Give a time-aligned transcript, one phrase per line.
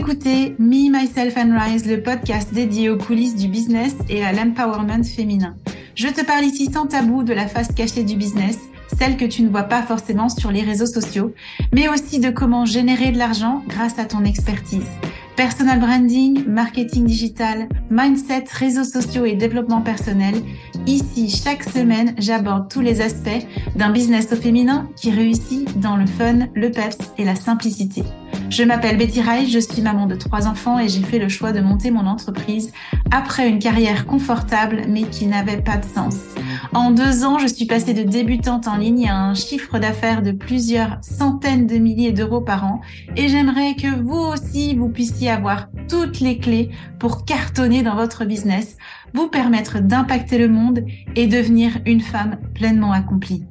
[0.00, 5.04] écoutez Me, Myself and Rise, le podcast dédié aux coulisses du business et à l'empowerment
[5.04, 5.54] féminin.
[5.94, 8.58] Je te parle ici sans tabou de la face cachée du business,
[8.98, 11.34] celle que tu ne vois pas forcément sur les réseaux sociaux,
[11.74, 14.88] mais aussi de comment générer de l'argent grâce à ton expertise.
[15.36, 20.34] Personal branding, marketing digital, mindset, réseaux sociaux et développement personnel.
[20.86, 23.46] Ici, chaque semaine, j'aborde tous les aspects
[23.76, 28.02] d'un business au féminin qui réussit dans le fun, le peps et la simplicité.
[28.50, 31.52] Je m'appelle Betty Rai, je suis maman de trois enfants et j'ai fait le choix
[31.52, 32.72] de monter mon entreprise
[33.12, 36.16] après une carrière confortable mais qui n'avait pas de sens.
[36.74, 40.32] En deux ans, je suis passée de débutante en ligne à un chiffre d'affaires de
[40.32, 42.80] plusieurs centaines de milliers d'euros par an
[43.16, 48.24] et j'aimerais que vous aussi, vous puissiez avoir toutes les clés pour cartonner dans votre
[48.24, 48.76] business,
[49.14, 53.44] vous permettre d'impacter le monde et devenir une femme pleinement accomplie.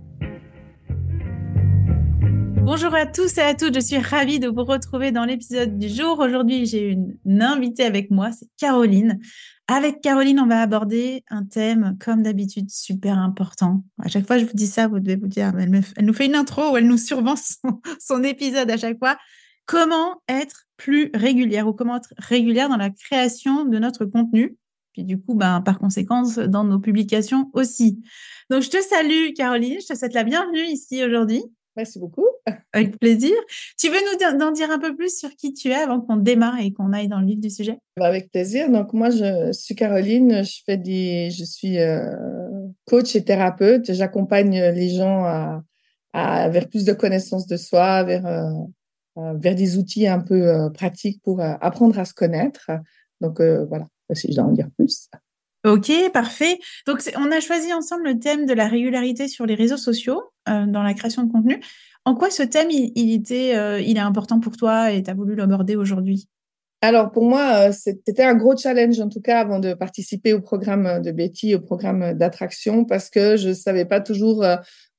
[2.72, 5.90] Bonjour à tous et à toutes, je suis ravie de vous retrouver dans l'épisode du
[5.90, 6.20] jour.
[6.20, 9.20] Aujourd'hui, j'ai une, invitée avec moi, c'est Caroline.
[9.68, 13.84] Avec Caroline, on va aborder un thème, comme d'habitude, super important.
[14.00, 16.36] À chaque fois, je vous dis ça, vous devez vous dire, elle, nous fait une
[16.36, 17.34] intro ou elle nous survend
[18.00, 19.18] son, épisode à chaque fois.
[19.66, 24.58] Comment être plus régulière ou comment être régulière dans la création de notre contenu?
[24.94, 28.00] Puis du coup, ben, par conséquent, dans nos publications aussi.
[28.52, 29.80] Donc, je te salue, Caroline.
[29.82, 31.42] Je te souhaite la bienvenue ici aujourd'hui.
[31.80, 32.28] Merci beaucoup.
[32.74, 33.32] Avec plaisir.
[33.78, 36.60] Tu veux nous en dire un peu plus sur qui tu es avant qu'on démarre
[36.60, 37.80] et qu'on aille dans le vif du sujet?
[37.96, 38.70] Bah, Avec plaisir.
[38.70, 40.44] Donc moi, je suis Caroline.
[40.44, 42.12] Je fais des, je suis euh,
[42.86, 43.94] coach et thérapeute.
[43.94, 48.52] J'accompagne les gens à, vers plus de connaissances de soi, vers euh,
[49.20, 52.72] euh, vers des outils un peu pratiques pour apprendre à se connaître.
[53.22, 55.08] Donc voilà, si je dois en dire plus.
[55.66, 56.58] Ok, parfait.
[56.88, 60.66] Donc, on a choisi ensemble le thème de la régularité sur les réseaux sociaux euh,
[60.66, 61.60] dans la création de contenu.
[62.06, 65.14] En quoi ce thème, il, était, euh, il est important pour toi et tu as
[65.14, 66.30] voulu l'aborder aujourd'hui?
[66.82, 70.40] Alors pour moi, euh, c'était un gros challenge en tout cas avant de participer au
[70.40, 74.46] programme de Betty, au programme d'attraction, parce que je savais pas toujours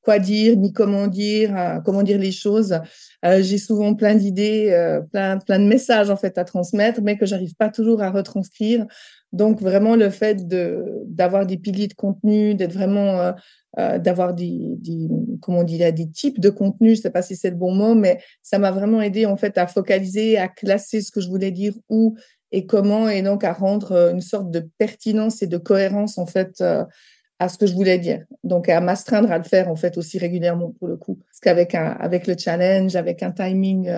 [0.03, 2.79] quoi dire ni comment dire, comment dire les choses.
[3.23, 7.55] J'ai souvent plein d'idées, plein plein de messages en fait à transmettre, mais que j'arrive
[7.55, 8.87] pas toujours à retranscrire
[9.33, 13.33] donc vraiment le fait de d'avoir des piliers de contenu, d'être vraiment euh,
[13.79, 15.09] euh, d'avoir des, des
[15.41, 18.21] comment on des types de contenu, je sais pas si c'est le bon mot, mais
[18.43, 21.75] ça m'a vraiment aidé en fait à focaliser, à classer ce que je voulais dire
[21.89, 22.17] où
[22.51, 26.27] et comment et donc à rendre euh, une sorte de pertinence et de cohérence en
[26.27, 26.63] fait
[27.41, 28.25] à ce que je voulais dire.
[28.45, 31.75] Donc à m'astreindre à le faire en fait aussi régulièrement pour le coup, parce qu'avec
[31.75, 33.91] un avec le challenge, avec un timing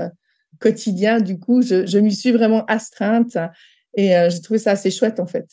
[0.59, 3.37] quotidien, du coup, je, je m'y suis vraiment astreinte
[3.95, 5.49] et euh, j'ai trouvé ça assez chouette, en fait.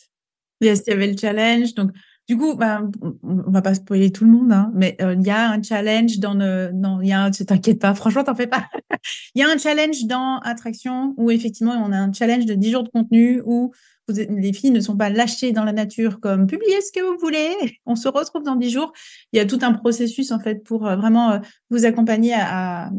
[0.60, 1.74] Yes, il y avait le challenge.
[1.74, 1.90] Donc,
[2.28, 2.90] du coup, ben,
[3.22, 6.18] on va pas spoiler tout le monde, hein, mais euh, il y a un challenge
[6.18, 8.66] dans le, non, il y a un, t'inquiète pas, franchement, t'en fais pas.
[9.34, 12.70] Il y a un challenge dans Attraction où effectivement, on a un challenge de 10
[12.70, 13.72] jours de contenu où
[14.10, 17.54] les filles ne sont pas lâchées dans la nature comme publiez ce que vous voulez.
[17.86, 18.92] On se retrouve dans 10 jours.
[19.32, 21.40] Il y a tout un processus en fait pour euh, vraiment
[21.70, 22.90] vous accompagner à,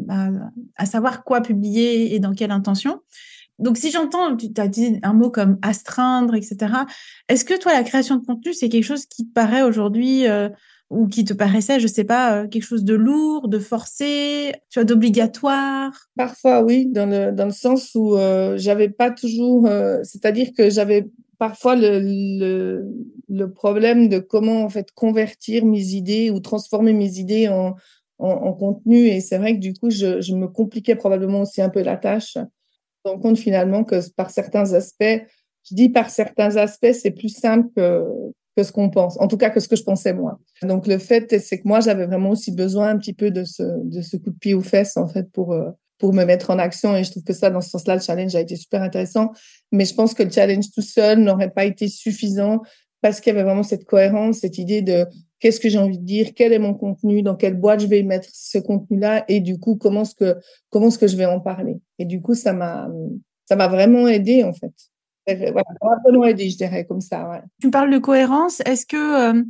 [0.85, 3.01] savoir quoi publier et dans quelle intention.
[3.59, 6.73] Donc, si j'entends, tu as dit un mot comme astreindre, etc.
[7.29, 10.49] Est-ce que toi, la création de contenu, c'est quelque chose qui te paraît aujourd'hui euh,
[10.91, 14.79] ou qui te paraissait, je sais pas, euh, quelque chose de lourd, de forcé, tu
[14.79, 15.91] vois, d'obligatoire?
[16.15, 19.67] Parfois, oui, dans le, dans le sens où euh, j'avais pas toujours,
[20.03, 21.07] c'est-à-dire que j'avais
[21.39, 22.85] parfois le,
[23.29, 27.75] le, problème de comment en fait convertir mes idées ou transformer mes idées en,
[28.19, 29.07] en, en contenu.
[29.07, 31.97] Et c'est vrai que du coup, je, je me compliquais probablement aussi un peu la
[31.97, 32.37] tâche
[33.03, 35.03] rend compte finalement que par certains aspects,
[35.69, 38.03] je dis par certains aspects, c'est plus simple que,
[38.63, 40.39] ce qu'on pense, en tout cas que ce que je pensais moi.
[40.61, 43.63] Donc le fait, c'est que moi, j'avais vraiment aussi besoin un petit peu de ce,
[44.17, 46.95] coup de pied aux fesses, en fait, pour, euh, pour me mettre en action.
[46.95, 49.31] Et je trouve que ça, dans ce sens-là, le challenge a été super intéressant.
[49.71, 52.61] Mais je pense que le challenge tout seul n'aurait pas été suffisant
[53.01, 55.05] parce qu'il y avait vraiment cette cohérence, cette idée de
[55.39, 58.03] qu'est-ce que j'ai envie de dire, quel est mon contenu, dans quelle boîte je vais
[58.03, 60.39] mettre ce contenu-là, et du coup, comment est-ce que,
[60.71, 61.79] que je vais en parler.
[61.97, 62.87] Et du coup, ça m'a,
[63.45, 64.71] ça m'a vraiment aidé, en fait.
[65.27, 67.41] Voilà, ça m'a vraiment aidé, je dirais, comme ça, ouais.
[67.61, 68.61] Tu parles de cohérence.
[68.65, 68.97] Est-ce que,
[69.37, 69.43] euh,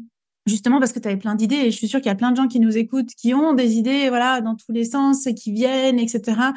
[0.45, 2.31] justement, parce que tu avais plein d'idées, et je suis sûre qu'il y a plein
[2.31, 5.33] de gens qui nous écoutent, qui ont des idées, voilà, dans tous les sens, et
[5.33, 6.53] qui viennent, etc.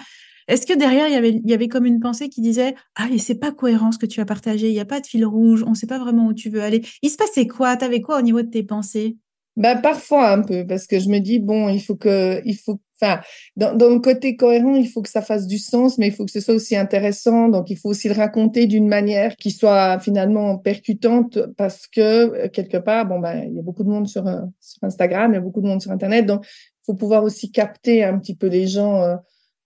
[0.46, 3.06] Est-ce que derrière, il y avait, il y avait comme une pensée qui disait Ah,
[3.10, 5.24] mais c'est pas cohérent ce que tu as partagé, il n'y a pas de fil
[5.24, 6.82] rouge, on ne sait pas vraiment où tu veux aller.
[7.02, 7.76] Il se passait quoi?
[7.76, 9.16] Tu avais quoi au niveau de tes pensées?
[9.56, 12.80] Bah, parfois un peu, parce que je me dis, bon, il faut que, il faut,
[13.00, 13.20] enfin,
[13.56, 16.24] dans, dans, le côté cohérent, il faut que ça fasse du sens, mais il faut
[16.24, 17.48] que ce soit aussi intéressant.
[17.48, 22.48] Donc, il faut aussi le raconter d'une manière qui soit finalement percutante, parce que euh,
[22.48, 25.34] quelque part, bon, ben, il y a beaucoup de monde sur, euh, sur Instagram, il
[25.34, 28.36] y a beaucoup de monde sur Internet, donc il faut pouvoir aussi capter un petit
[28.36, 29.02] peu les gens.
[29.02, 29.16] Euh,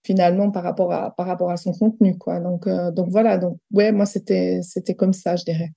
[0.01, 2.39] finalement par rapport à par rapport à son contenu quoi.
[2.39, 5.73] Donc donc voilà donc ouais moi c'était c'était comme ça je dirais.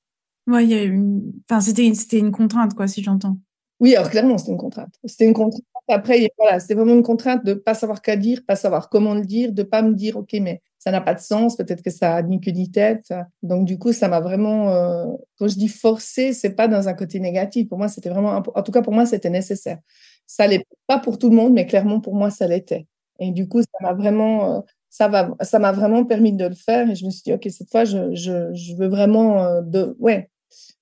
[0.47, 3.37] Ouais, il y a une enfin c'était c'était une contrainte quoi si j'entends.
[3.83, 4.95] Oui, alors clairement, c'était une contrainte.
[5.05, 5.65] C'était une contrainte.
[5.89, 9.23] Après, voilà, c'était vraiment une contrainte de pas savoir quoi dire, pas savoir comment le
[9.23, 12.15] dire, de pas me dire, OK, mais ça n'a pas de sens, peut-être que ça
[12.17, 13.13] a ni queue ni tête.
[13.43, 15.07] Donc, du coup, ça m'a vraiment, euh,
[15.39, 17.69] quand je dis forcer, c'est pas dans un côté négatif.
[17.69, 19.79] Pour moi, c'était vraiment, en tout cas, pour moi, c'était nécessaire.
[20.27, 22.87] Ça l'est pas pour tout le monde, mais clairement, pour moi, ça l'était.
[23.21, 25.11] Et du coup, ça m'a vraiment, euh, ça
[25.43, 26.89] ça vraiment permis de le faire.
[26.91, 30.31] Et je me suis dit, OK, cette fois, je veux vraiment, euh, de, ouais,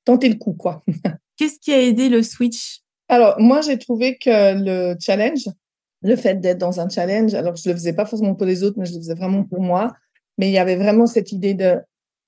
[0.05, 0.82] tenter le coup, quoi.
[1.37, 2.82] Qu'est-ce qui a aidé le switch?
[3.11, 5.49] Alors, moi, j'ai trouvé que le challenge,
[6.03, 8.79] le fait d'être dans un challenge, alors je le faisais pas forcément pour les autres,
[8.79, 9.93] mais je le faisais vraiment pour moi.
[10.39, 11.77] Mais il y avait vraiment cette idée de,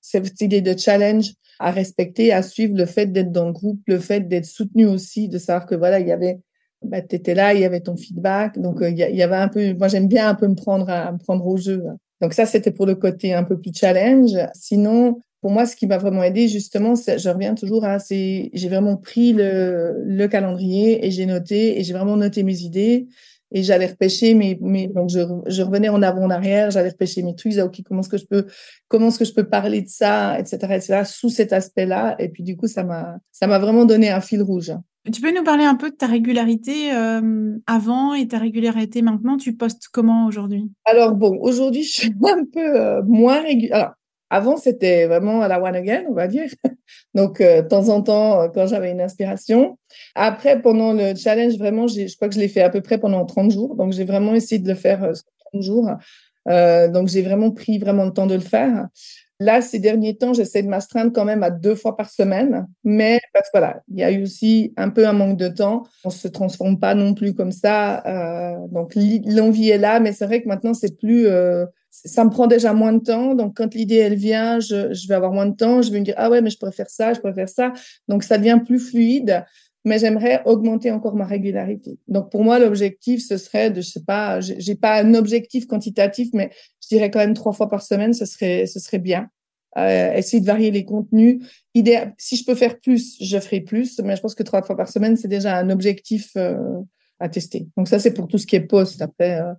[0.01, 3.97] cette idée de challenge à respecter, à suivre, le fait d'être dans le groupe, le
[3.97, 6.41] fait d'être soutenu aussi, de savoir que voilà, il y avait,
[6.83, 8.59] bah, tu étais là, il y avait ton feedback.
[8.59, 11.13] Donc, euh, il y, avait un peu, moi, j'aime bien un peu me prendre, à,
[11.13, 11.81] me prendre au jeu.
[12.19, 14.31] Donc, ça, c'était pour le côté un peu plus challenge.
[14.53, 18.69] Sinon, pour moi, ce qui m'a vraiment aidé, justement, je reviens toujours à c'est j'ai
[18.69, 23.07] vraiment pris le, le calendrier et j'ai noté et j'ai vraiment noté mes idées
[23.51, 27.23] et j'allais repêcher mes, mes donc je, je, revenais en avant en arrière, j'allais repêcher
[27.23, 28.45] mes trucs, ok comment est-ce que je peux
[28.87, 30.57] comment est-ce que je peux parler de ça, etc.
[30.75, 31.01] etc.
[31.05, 34.41] sous cet aspect-là et puis du coup ça m'a ça m'a vraiment donné un fil
[34.41, 34.71] rouge.
[35.11, 39.35] Tu peux nous parler un peu de ta régularité euh, avant et ta régularité maintenant?
[39.35, 40.71] Tu postes comment aujourd'hui?
[40.85, 43.75] Alors bon, aujourd'hui je suis un peu euh, moins régulière.
[43.75, 43.91] Alors
[44.33, 46.49] avant, c'était vraiment à la one again, on va dire.
[47.13, 49.77] Donc, euh, de temps en temps, euh, quand j'avais une inspiration.
[50.15, 53.23] Après, pendant le challenge, vraiment, je crois que je l'ai fait à peu près pendant
[53.25, 53.75] 30 jours.
[53.75, 55.13] Donc, j'ai vraiment essayé de le faire 30
[55.57, 55.87] euh, jours.
[56.91, 58.87] donc, j'ai vraiment pris vraiment le temps de le faire.
[59.39, 63.19] Là, ces derniers temps, j'essaie de m'astreindre quand même à deux fois par semaine, mais
[63.33, 65.83] parce que voilà, il y a eu aussi un peu un manque de temps.
[66.05, 68.03] On se transforme pas non plus comme ça.
[68.71, 71.27] donc, l'envie est là, mais c'est vrai que maintenant, c'est plus
[71.93, 73.35] ça me prend déjà moins de temps.
[73.35, 75.83] Donc, quand l'idée, elle vient, je, je, vais avoir moins de temps.
[75.83, 77.71] Je vais me dire, ah ouais, mais je faire ça, je faire ça.
[78.07, 79.45] Donc, ça devient plus fluide.
[79.85, 81.99] Mais j'aimerais augmenter encore ma régularité.
[82.07, 86.29] Donc, pour moi, l'objectif, ce serait de, je sais pas, j'ai pas un objectif quantitatif,
[86.33, 86.51] mais
[86.81, 89.29] je dirais quand même trois fois par semaine, ce serait, ce serait bien.
[89.77, 91.45] Euh, essayer de varier les contenus.
[91.73, 93.99] Idéal, si je peux faire plus, je ferai plus.
[94.03, 96.57] Mais je pense que trois fois par semaine, c'est déjà un objectif euh,
[97.19, 97.67] à tester.
[97.77, 99.01] Donc, ça, c'est pour tout ce qui est post.
[99.01, 99.53] Après, euh,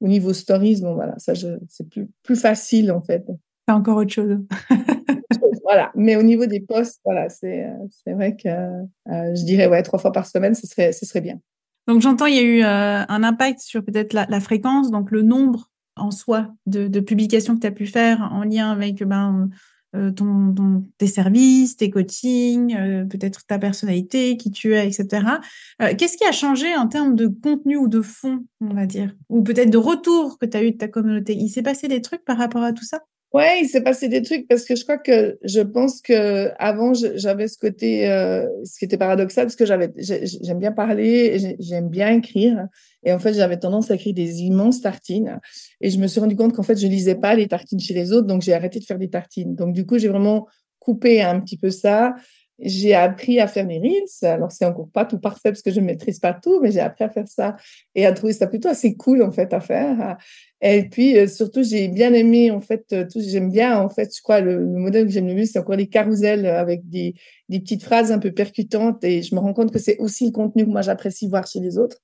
[0.00, 1.32] au niveau stories, bon voilà, ça
[1.68, 3.24] c'est plus plus facile en fait.
[3.66, 4.38] C'est encore autre chose.
[5.62, 9.82] voilà, mais au niveau des posts, voilà, c'est c'est vrai que euh, je dirais ouais
[9.82, 11.38] trois fois par semaine, ce serait ce serait bien.
[11.86, 15.10] Donc j'entends il y a eu euh, un impact sur peut-être la, la, fréquence, donc
[15.10, 19.02] le nombre en soi de, de publications que tu as pu faire en lien avec
[19.02, 19.48] ben
[19.96, 25.40] euh, ton, tes services, tes coachings, euh, peut-être ta personnalité, qui tu es, etc.
[25.80, 29.14] Euh, qu'est-ce qui a changé en termes de contenu ou de fond, on va dire?
[29.30, 31.34] Ou peut-être de retour que tu as eu de ta communauté?
[31.34, 33.00] Il s'est passé des trucs par rapport à tout ça?
[33.34, 36.94] Ouais, il s'est passé des trucs parce que je crois que je pense que avant
[36.94, 41.90] j'avais ce côté, euh, ce qui était paradoxal parce que j'avais, j'aime bien parler, j'aime
[41.90, 42.66] bien écrire
[43.04, 45.40] et en fait j'avais tendance à écrire des immenses tartines
[45.82, 48.12] et je me suis rendu compte qu'en fait je lisais pas les tartines chez les
[48.12, 49.54] autres donc j'ai arrêté de faire des tartines.
[49.54, 50.46] Donc du coup j'ai vraiment
[50.78, 52.14] coupé un petit peu ça
[52.58, 54.28] j'ai appris à faire mes reels.
[54.28, 56.80] Alors, c'est encore pas tout parfait parce que je ne maîtrise pas tout, mais j'ai
[56.80, 57.56] appris à faire ça
[57.94, 60.16] et à trouver ça plutôt assez cool, en fait, à faire.
[60.60, 64.20] Et puis, euh, surtout, j'ai bien aimé, en fait, euh, j'aime bien, en fait, je
[64.20, 67.14] crois, le, modèle que j'aime le plus, c'est encore les carousels avec des,
[67.48, 69.04] des petites phrases un peu percutantes.
[69.04, 71.60] Et je me rends compte que c'est aussi le contenu que moi, j'apprécie voir chez
[71.60, 71.98] les autres,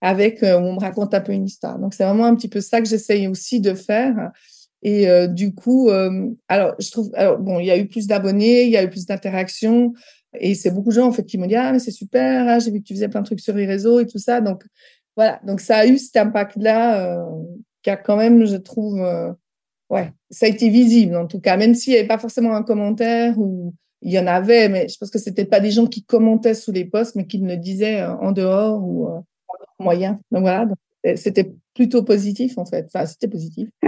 [0.00, 1.78] avec, euh, où on me raconte un peu une histoire.
[1.80, 4.30] Donc, c'est vraiment un petit peu ça que j'essaye aussi de faire.
[4.82, 8.06] Et euh, du coup, euh, alors je trouve, alors, bon, il y a eu plus
[8.06, 9.92] d'abonnés, il y a eu plus d'interactions,
[10.38, 12.58] et c'est beaucoup de gens en fait qui m'ont dit ah mais c'est super, hein,
[12.58, 14.64] j'ai vu que tu faisais plein de trucs sur les réseaux et tout ça, donc
[15.16, 17.24] voilà, donc ça a eu cet impact-là euh,
[17.86, 19.00] a quand même, je trouve,
[19.90, 22.62] ouais, ça a été visible en tout cas, même s'il n'y avait pas forcément un
[22.62, 26.02] commentaire ou il y en avait, mais je pense que c'était pas des gens qui
[26.02, 29.24] commentaient sous les posts, mais qui le disaient en dehors ou en
[29.78, 30.18] moyen.
[30.32, 30.66] Donc voilà,
[31.14, 32.86] c'était plutôt positif en fait.
[32.86, 33.68] Enfin, c'était positif.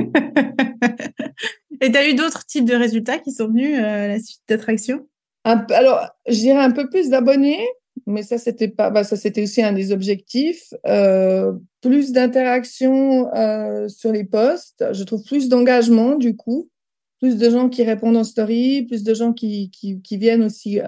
[1.80, 4.40] Et tu as eu d'autres types de résultats qui sont venus euh, à la suite
[4.48, 5.06] d'attraction
[5.44, 7.66] Alors, je dirais un peu plus d'abonnés,
[8.06, 10.72] mais ça, c'était pas, bah, ça, c'était aussi un des objectifs.
[10.86, 14.84] Euh, plus d'interaction euh, sur les posts.
[14.92, 16.70] Je trouve plus d'engagement, du coup.
[17.20, 20.80] Plus de gens qui répondent en story, plus de gens qui, qui, qui viennent aussi.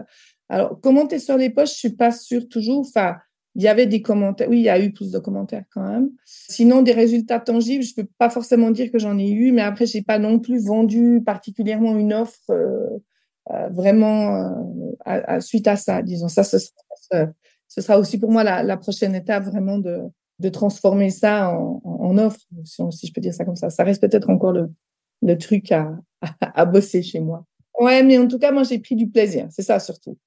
[0.49, 2.81] Alors, commenter sur les posts, je suis pas sûre toujours.
[2.81, 3.17] Enfin,
[3.57, 4.49] il y avait des commentaires.
[4.49, 6.11] Oui, il y a eu plus de commentaires quand même.
[6.25, 9.87] Sinon, des résultats tangibles, je peux pas forcément dire que j'en ai eu, mais après,
[9.87, 12.99] j'ai pas non plus vendu particulièrement une offre euh,
[13.51, 16.03] euh, vraiment euh, à, suite à ça.
[16.03, 17.27] Disons ça, ce sera,
[17.67, 20.03] ce sera aussi pour moi la, la prochaine étape vraiment de
[20.39, 23.71] de transformer ça en, offre, si, je peux dire ça comme ça.
[23.71, 24.71] Ça reste peut-être encore le,
[25.23, 25.97] le truc à,
[26.41, 27.45] à, bosser chez moi.
[27.79, 29.47] Ouais, mais en tout cas, moi, j'ai pris du plaisir.
[29.51, 30.19] C'est ça surtout.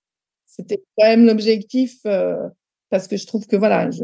[0.45, 2.50] C'était quand même l'objectif euh,
[2.89, 3.89] parce que je trouve que voilà.
[3.91, 4.03] Je...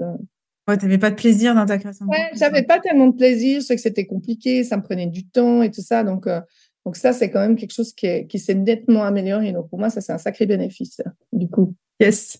[0.68, 2.06] Ouais, t'avais pas de plaisir dans ta création.
[2.08, 3.62] Ouais, j'avais pas tellement de plaisir.
[3.62, 6.04] Je sais que c'était compliqué, ça me prenait du temps et tout ça.
[6.04, 6.42] Donc, euh,
[6.86, 9.51] donc ça, c'est quand même quelque chose qui, qui s'est nettement amélioré.
[9.51, 11.01] Donc pour moi, ça, c'est un sacré bénéfice,
[11.34, 11.75] du coup.
[12.00, 12.39] Yes.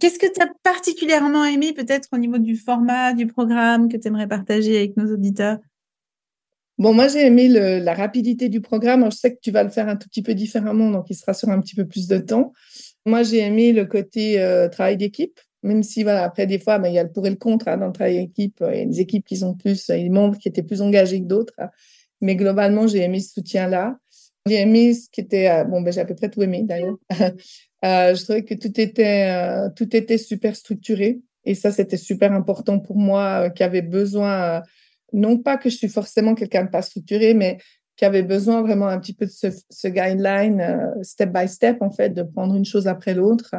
[0.00, 4.08] Qu'est-ce que tu as particulièrement aimé, peut-être au niveau du format, du programme, que tu
[4.08, 5.58] aimerais partager avec nos auditeurs?
[6.78, 9.04] Bon, moi, j'ai aimé la rapidité du programme.
[9.10, 11.34] je sais que tu vas le faire un tout petit peu différemment, donc il sera
[11.34, 12.52] sur un petit peu plus de temps.
[13.06, 16.88] Moi, j'ai aimé le côté euh, travail d'équipe, même si, voilà, après, des fois, ben,
[16.88, 18.62] il y a le pour et le contre hein, dans le travail d'équipe.
[18.72, 21.20] Il y a des équipes qui sont plus, a des membres qui étaient plus engagés
[21.20, 21.54] que d'autres.
[22.20, 23.98] Mais globalement, j'ai aimé ce soutien-là.
[24.46, 26.96] J'ai aimé ce qui était, euh, bon, ben, j'ai à peu près tout aimé d'ailleurs.
[27.12, 31.20] euh, je trouvais que tout était, euh, tout était super structuré.
[31.44, 34.62] Et ça, c'était super important pour moi, qui avait besoin
[35.12, 37.58] non pas que je suis forcément quelqu'un de pas structuré, mais
[37.96, 41.90] qui avait besoin vraiment un petit peu de ce, guideline euh, step by step, en
[41.90, 43.54] fait, de prendre une chose après l'autre.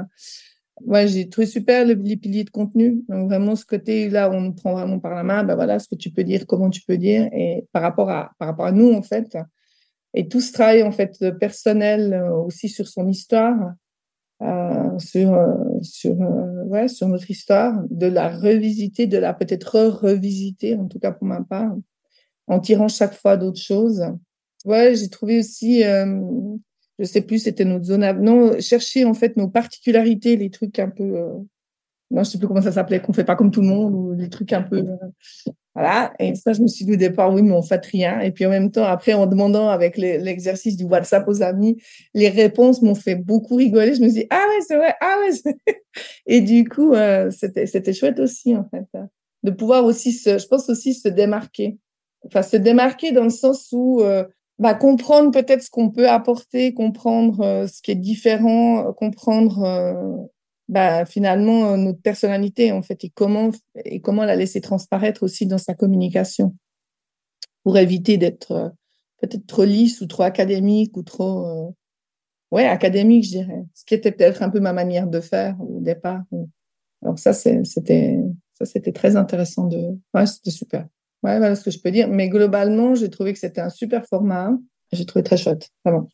[0.82, 3.04] Ouais, j'ai trouvé super les piliers de contenu.
[3.08, 5.44] Donc, vraiment, ce côté-là, on nous prend vraiment par la main.
[5.44, 8.32] Ben voilà, ce que tu peux dire, comment tu peux dire, et par rapport à,
[8.40, 9.38] par rapport à nous, en fait.
[10.14, 13.74] Et tout ce travail, en fait, personnel euh, aussi sur son histoire,
[14.42, 19.80] euh, sur, euh, sur, euh, ouais, sur notre histoire, de la revisiter, de la peut-être
[19.80, 21.74] revisiter, en tout cas pour ma part,
[22.48, 24.04] en tirant chaque fois d'autres choses.
[24.66, 25.84] Ouais, j'ai trouvé aussi,
[27.00, 30.90] je sais plus, c'était notre zone, non, chercher en fait nos particularités, les trucs un
[30.90, 31.18] peu,
[32.12, 34.14] non, je sais plus comment ça s'appelait, qu'on fait pas comme tout le monde, ou
[34.14, 34.86] les trucs un peu,
[35.76, 36.14] voilà.
[36.20, 38.22] Et ça, je me suis dit au départ, oui, mais on fait rien.
[38.22, 41.82] Et puis en même temps, après, en demandant avec l'exercice du WhatsApp aux amis,
[42.14, 43.94] les réponses m'ont fait beaucoup rigoler.
[43.94, 45.54] Je me suis dit, ah ouais, c'est vrai, ah ouais.
[46.26, 48.86] Et du coup, euh, c'était, c'était chouette aussi, en fait,
[49.44, 51.78] de pouvoir aussi se, je pense aussi se démarquer.
[52.26, 54.24] Enfin, se démarquer dans le sens où, euh,
[54.60, 60.30] bah, comprendre peut-être ce qu'on peut apporter, comprendre euh, ce qui est différent, comprendre
[60.68, 63.52] bah, finalement euh, notre personnalité en fait et comment
[63.84, 66.56] et comment la laisser transparaître aussi dans sa communication
[67.64, 68.70] pour éviter d'être euh,
[69.22, 71.72] peut-être trop lisse ou trop académique ou trop euh,
[72.52, 73.64] ouais académique je dirais.
[73.76, 76.24] Ce qui était peut-être un peu ma manière de faire au départ.
[77.04, 78.18] Alors ça c'était
[78.54, 80.88] ça c'était très intéressant de ouais c'était super
[81.26, 84.06] ouais voilà ce que je peux dire mais globalement j'ai trouvé que c'était un super
[84.06, 84.52] format
[84.92, 86.08] j'ai trouvé très chouette vraiment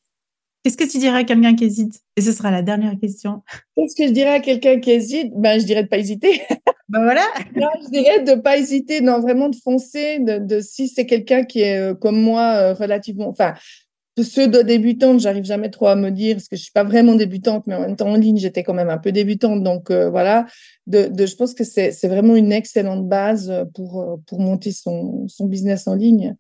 [0.64, 2.02] Qu'est-ce que tu dirais à quelqu'un qui hésite?
[2.16, 3.42] Et ce sera la dernière question.
[3.76, 5.34] Qu'est-ce que je dirais à quelqu'un qui hésite?
[5.36, 6.42] Ben, je dirais de pas hésiter.
[6.90, 7.24] Ben voilà.
[7.56, 10.20] je dirais de pas hésiter, non, vraiment de foncer.
[10.20, 13.54] De, si c'est quelqu'un qui est euh, comme moi, euh, relativement, enfin,
[14.16, 17.66] pseudo débutante, j'arrive jamais trop à me dire parce que je suis pas vraiment débutante,
[17.68, 19.64] mais en même temps en ligne, j'étais quand même un peu débutante.
[19.64, 20.46] Donc euh, voilà,
[20.88, 25.96] je pense que c'est vraiment une excellente base pour pour monter son son business en
[25.96, 26.36] ligne.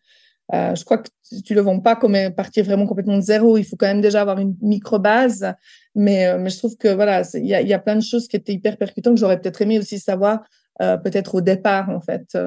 [0.53, 1.09] Euh, je crois que
[1.45, 3.57] tu le vends pas comme partir vraiment complètement de zéro.
[3.57, 5.53] Il faut quand même déjà avoir une micro base.
[5.95, 8.53] Mais, euh, mais je trouve que voilà, il y a, plein de choses qui étaient
[8.53, 10.41] hyper percutantes que j'aurais peut-être aimé aussi savoir
[10.81, 12.37] euh, peut-être au départ en fait.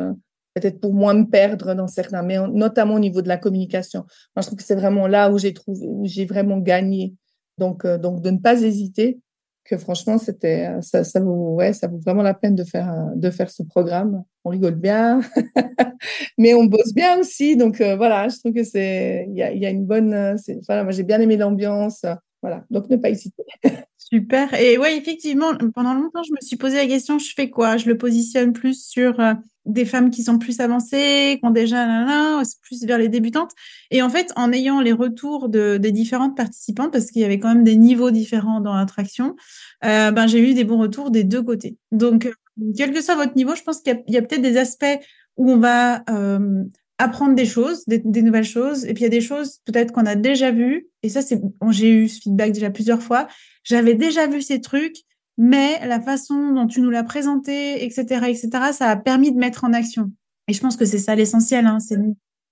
[0.55, 4.01] Peut-être pour moins me perdre dans certains, mais notamment au niveau de la communication.
[4.35, 7.15] Moi, je trouve que c'est vraiment là où j'ai trouvé, où j'ai vraiment gagné.
[7.59, 9.21] Donc, donc de ne pas hésiter,
[9.65, 13.31] que franchement, c'était, ça, ça, vaut, ouais, ça vaut vraiment la peine de faire, de
[13.31, 14.23] faire ce programme.
[14.45, 15.21] On rigole bien,
[16.39, 17.57] mais on bosse bien aussi.
[17.57, 20.85] Donc euh, voilà, je trouve que c'est, il y a, y a, une bonne, voilà,
[20.85, 22.05] moi j'ai bien aimé l'ambiance.
[22.43, 23.43] Voilà, donc ne pas hésiter.
[23.97, 24.53] Super.
[24.53, 27.79] Et ouais, effectivement, pendant longtemps, je me suis posé la question, je fais quoi?
[27.79, 29.33] Je le positionne plus sur euh,
[29.67, 33.53] des femmes qui sont plus avancées, qui ont déjà, là, plus vers les débutantes.
[33.91, 37.39] Et en fait, en ayant les retours de, des différentes participantes, parce qu'il y avait
[37.39, 39.37] quand même des niveaux différents dans l'attraction,
[39.85, 41.77] euh, ben, j'ai eu des bons retours des deux côtés.
[41.93, 42.31] Donc,
[42.77, 44.99] quel que soit votre niveau, je pense qu'il y a, peut-être des aspects
[45.37, 46.65] où on va euh,
[46.99, 48.85] apprendre des choses, des, nouvelles choses.
[48.85, 50.89] Et puis il y a des choses peut-être qu'on a déjà vues.
[51.03, 51.41] Et ça, c'est,
[51.71, 53.27] j'ai eu ce feedback déjà plusieurs fois.
[53.65, 54.99] J'avais déjà vu ces trucs,
[55.37, 59.65] mais la façon dont tu nous l'as présenté, etc., etc., ça a permis de mettre
[59.65, 60.11] en action.
[60.49, 61.67] Et je pense que c'est ça l'essentiel.
[61.67, 61.99] Hein, c'est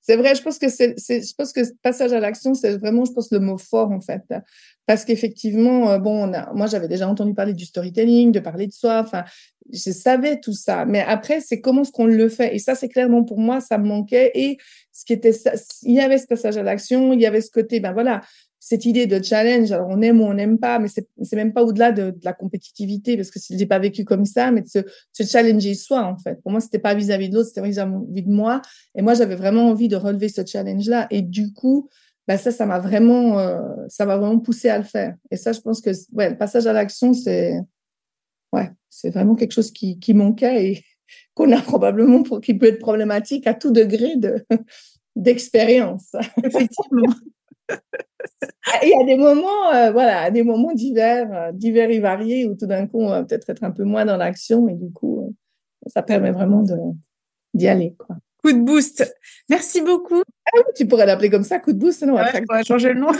[0.04, 3.12] c'est vrai, je pense que c'est, je pense que passage à l'action, c'est vraiment, je
[3.12, 4.22] pense, le mot fort en fait,
[4.84, 9.00] parce qu'effectivement, euh, bon, moi j'avais déjà entendu parler du storytelling, de parler de soi,
[9.00, 9.22] enfin,
[9.72, 12.88] je savais tout ça, mais après c'est comment est-ce qu'on le fait, et ça c'est
[12.88, 14.58] clairement pour moi ça me manquait, et
[14.90, 15.30] ce qui était,
[15.82, 18.22] il y avait ce passage à l'action, il y avait ce côté, ben voilà,
[18.64, 21.52] cette idée de challenge, alors on aime ou on n'aime pas, mais c'est, c'est même
[21.52, 24.60] pas au-delà de, de, la compétitivité, parce que je l'ai pas vécu comme ça, mais
[24.60, 24.78] de se,
[25.10, 26.40] se challenger soi, en fait.
[26.42, 28.62] Pour moi, c'était pas vis-à-vis de l'autre, c'était vis-à-vis de moi.
[28.94, 31.08] Et moi, j'avais vraiment envie de relever ce challenge-là.
[31.10, 31.88] Et du coup,
[32.28, 35.16] bah, ça, ça m'a vraiment, euh, ça m'a vraiment poussé à le faire.
[35.32, 37.58] Et ça, je pense que, ouais, le passage à l'action, c'est,
[38.52, 40.84] ouais, c'est vraiment quelque chose qui, qui manquait et,
[41.34, 44.46] qu'on a probablement pour qui peut être problématique à tout degré de
[45.16, 46.14] d'expérience.
[46.44, 47.12] Effectivement.
[48.82, 52.54] Il y a des moments, euh, voilà, des moments divers, euh, divers et variés où
[52.54, 55.20] tout d'un coup, on va peut-être être un peu moins dans l'action et du coup,
[55.20, 55.30] euh,
[55.88, 56.76] ça permet vraiment de,
[57.54, 58.16] d'y aller, quoi.
[58.42, 59.14] Coup de boost.
[59.48, 60.22] Merci beaucoup.
[60.46, 62.14] Ah tu pourrais l'appeler comme ça, coup de boost, non?
[62.14, 63.12] Ouais, on va changer le nom.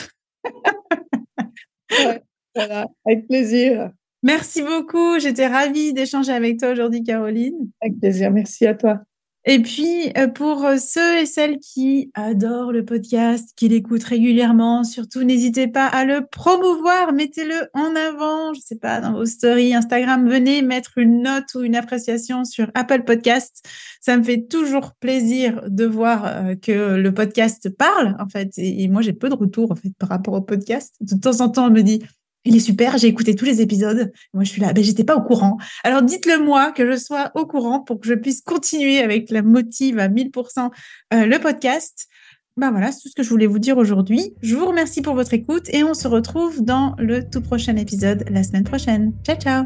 [2.55, 3.93] voilà, avec plaisir.
[4.25, 5.19] Merci beaucoup.
[5.19, 7.71] J'étais ravie d'échanger avec toi aujourd'hui, Caroline.
[7.81, 8.31] Avec plaisir.
[8.31, 9.01] Merci à toi.
[9.45, 14.85] Et puis, euh, pour euh, ceux et celles qui adorent le podcast, qui l'écoutent régulièrement,
[14.85, 19.75] surtout n'hésitez pas à le promouvoir, mettez-le en avant, je sais pas, dans vos stories
[19.75, 23.67] Instagram, venez mettre une note ou une appréciation sur Apple Podcast.
[24.01, 28.53] Ça me fait toujours plaisir de voir euh, que le podcast parle, en fait.
[28.59, 30.95] Et, moi, j'ai peu de retours, en fait, par rapport au podcast.
[31.01, 32.01] De temps en temps, on me dit,
[32.45, 34.13] il est super, j'ai écouté tous les épisodes.
[34.35, 35.59] Moi, je suis là, ben, j'étais pas au courant.
[35.85, 39.43] Alors, dites-le moi que je sois au courant pour que je puisse continuer avec la
[39.43, 40.71] motive à 1000%
[41.15, 42.09] euh, le podcast.
[42.57, 44.35] Ben voilà, c'est tout ce que je voulais vous dire aujourd'hui.
[44.43, 48.25] Je vous remercie pour votre écoute et on se retrouve dans le tout prochain épisode
[48.31, 49.13] la semaine prochaine.
[49.25, 49.65] Ciao, ciao.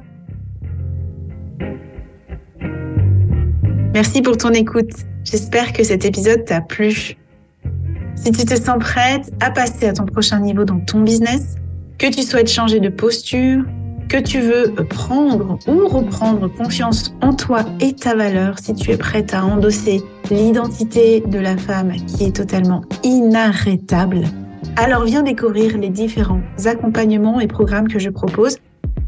[3.92, 4.92] Merci pour ton écoute.
[5.25, 7.16] J'espère que cet épisode t'a plu.
[8.14, 11.56] Si tu te sens prête à passer à ton prochain niveau dans ton business,
[11.99, 13.65] que tu souhaites changer de posture,
[14.09, 18.97] que tu veux prendre ou reprendre confiance en toi et ta valeur, si tu es
[18.97, 24.25] prête à endosser l'identité de la femme qui est totalement inarrêtable,
[24.76, 28.59] alors viens découvrir les différents accompagnements et programmes que je propose.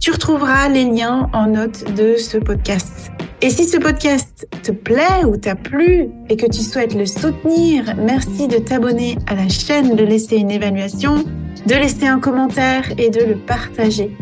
[0.01, 3.11] Tu retrouveras les liens en note de ce podcast.
[3.43, 7.95] Et si ce podcast te plaît ou t'a plu et que tu souhaites le soutenir,
[7.97, 11.25] merci de t'abonner à la chaîne, de laisser une évaluation
[11.67, 14.17] de laisser un commentaire et de le partager.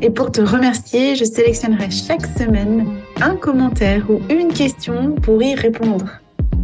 [0.00, 2.86] Et pour te remercier, je sélectionnerai chaque semaine
[3.20, 6.06] un commentaire ou une question pour y répondre.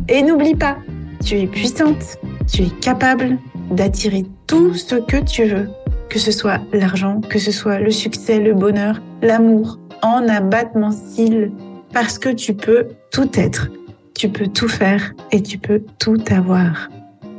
[0.08, 0.76] Et n'oublie pas,
[1.24, 3.38] tu es puissante, tu es capable
[3.70, 5.68] d'attirer tout ce que tu veux,
[6.08, 11.50] que ce soit l'argent, que ce soit le succès, le bonheur, l'amour, en abattement cils,
[11.92, 13.68] parce que tu peux tout être,
[14.14, 16.88] tu peux tout faire et tu peux tout avoir.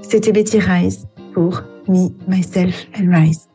[0.01, 3.47] C'était Betty Rice pour me, myself, and rise.